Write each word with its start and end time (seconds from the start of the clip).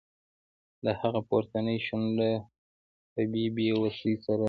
د 0.85 0.87
هغه 1.01 1.21
پورتنۍ 1.29 1.77
شونډه 1.85 2.31
په 3.13 3.21
بې 3.55 3.69
وسۍ 3.81 4.13
سره 4.25 4.33
رپیده 4.35 4.39